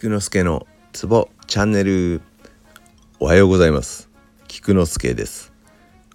[0.00, 2.20] 菊之助のツボチャンネル。
[3.18, 4.08] おはようございます。
[4.46, 5.52] 菊之助です。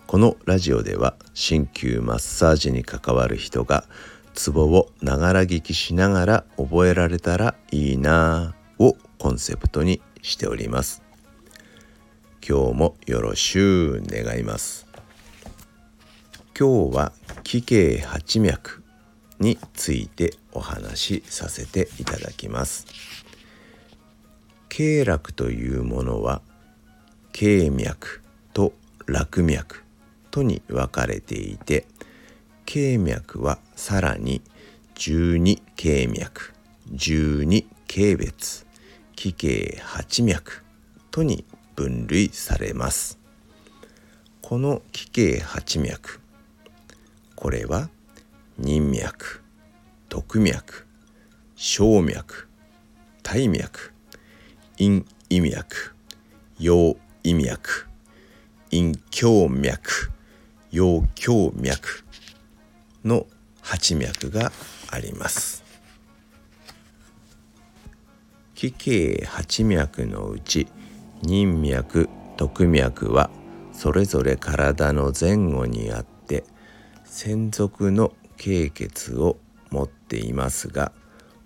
[0.07, 3.83] このラジオでは鍼灸マッサージに関わる人が
[4.35, 11.03] ツボをながら聞きしながら覚えられたらいいなぁをコンセプトにしております。
[12.47, 14.87] 今日もよろしゅう願います。
[16.57, 17.11] 今日は
[17.43, 18.81] 気形八脈
[19.41, 22.87] についてお話しさせていただきます。
[24.75, 26.41] 経絡というものは
[27.31, 28.23] 経脈
[28.55, 28.73] と
[29.05, 29.83] 絡脈
[30.31, 31.85] とに分かれていて
[32.65, 34.41] 経脈はさらに
[34.95, 36.55] 12経脈
[36.91, 38.65] 12経別
[39.15, 40.63] 気経八脈
[41.11, 43.19] とに分類されます。
[44.41, 46.19] この気経八脈
[47.35, 47.91] これは
[48.57, 49.43] 任脈
[50.09, 50.87] 徳脈
[51.55, 52.47] 小脈
[53.21, 53.93] 大脈
[54.83, 55.93] 陰意脈
[56.59, 57.87] 陽意脈
[58.69, 60.11] 陰胸脈。
[60.73, 62.03] 陽胸脈。
[63.05, 63.25] の
[63.61, 64.51] 八脈が
[64.89, 65.63] あります。
[68.55, 70.67] 気形八脈のうち
[71.21, 73.29] 任脈徳脈は
[73.71, 76.43] それぞれ体の前後にあって
[77.05, 79.37] 専属の経血を
[79.69, 80.91] 持っていますが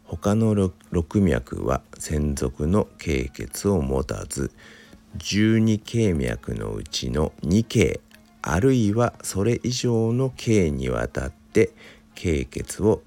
[0.08, 0.56] 他の
[0.92, 4.52] 六脈は専属の経血を持たず
[5.18, 8.00] 12経脈のうちの2経
[8.42, 11.72] あるいはそれ以上の経にわたって
[12.16, 13.02] 経血を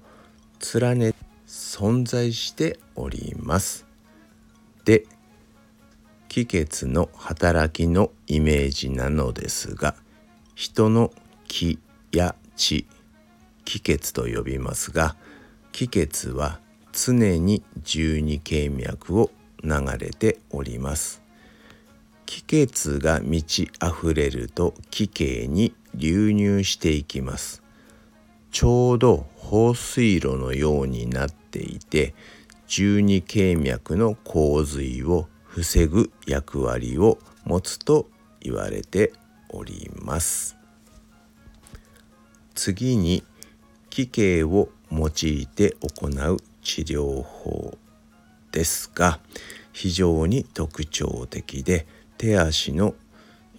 [0.75, 1.13] 連ね
[1.47, 3.85] 存在しております。
[4.85, 5.05] で
[6.27, 9.95] 気血の働きのイメージなのですが
[10.55, 11.11] 人の
[11.47, 11.79] 気
[12.11, 12.85] や血
[13.65, 15.15] 気血と呼びますが
[15.71, 16.59] 気血は
[16.93, 19.31] 常に十二経脈を
[19.63, 21.21] 流れております。
[22.25, 27.61] 気血が満ち溢れると気経に流入していきます。
[28.51, 32.13] ちょうど放水路のようになっていて
[32.67, 39.13] 十二経脈の洪水を防ぐ役割を持つと言われて
[39.49, 40.55] おります。
[42.55, 43.23] 次に
[43.89, 47.77] 気経を用いて行う治療法
[48.51, 49.19] ですが
[49.73, 52.93] 非常に特徴的で手足の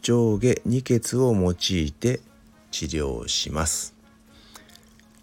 [0.02, 2.20] 上下二血を用いて
[2.70, 3.94] 治療します。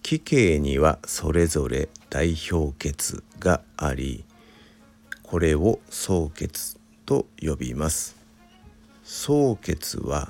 [0.02, 4.26] 気形にはそれぞれ代表血があり
[5.22, 8.16] これを総血と呼びます。
[9.04, 10.30] 総血は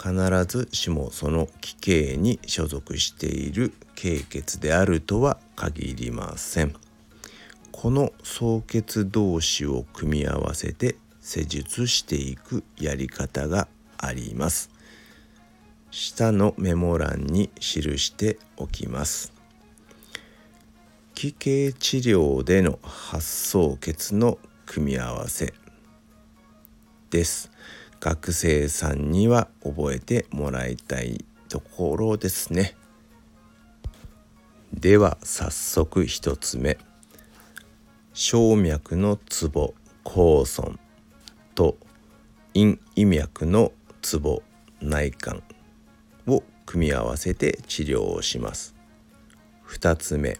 [0.00, 6.72] 必ずしもその気形に所属している経血であるとは限りません。
[7.72, 13.66] この総血同士を組み合わせて施術していくやり方が
[13.98, 14.70] あります。
[15.90, 19.32] 下のメモ欄に記しておきます。
[21.16, 25.54] 気形治療での発想血の組み合わせ。
[27.10, 27.50] です。
[27.98, 32.77] 学生さんには覚えてもらいたいところですね。
[34.72, 36.78] では早速1つ目。
[38.12, 39.74] 小脈のツボ
[40.04, 40.78] 高尊
[41.54, 41.78] と
[42.54, 44.42] 陰意脈のツボ
[44.80, 45.42] 内管
[46.26, 48.74] を組み合わせて治療をします。
[49.68, 50.38] 2つ目。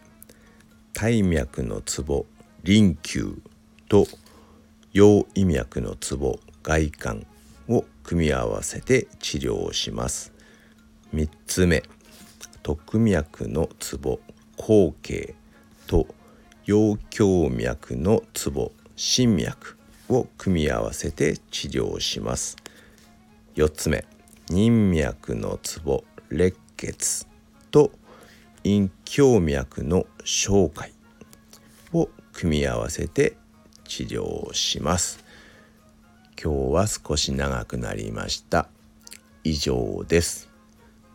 [0.93, 2.27] 大脈のツボ
[2.62, 3.41] 臨球
[3.89, 4.06] と
[4.93, 7.27] 陽意脈のツボ外観
[7.69, 10.33] を組み合わせて治療をします。
[11.15, 11.83] 3つ目。
[12.68, 14.20] 徳脈のツボ
[14.58, 15.34] 後頸
[15.86, 16.06] と
[16.66, 19.78] 陽胸脈のツボ心脈
[20.10, 22.58] を組み合わせて治療します。
[23.54, 24.04] 4つ目
[24.50, 27.26] 任脈のツボ列血
[27.70, 27.90] と
[28.65, 30.92] 陰胸脈の小海
[31.94, 33.38] を組み合わせて
[33.84, 35.24] 治療します。
[36.38, 38.68] 今日は少し長くなりました。
[39.42, 40.50] 以上です。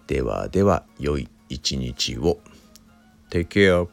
[0.08, 2.40] ではでは良い一日を
[3.30, 3.88] Take care